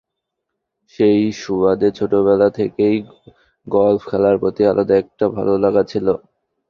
[0.93, 2.95] সেই সুবাদে ছোটবেলা থেকেই
[3.67, 6.07] গলফ খেলার প্রতি আলাদা একটা ভালো লাগা ছিল।